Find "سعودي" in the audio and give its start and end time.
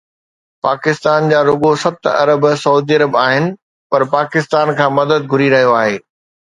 2.63-2.95